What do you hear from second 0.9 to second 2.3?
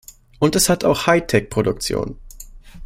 Hightech-Produktion.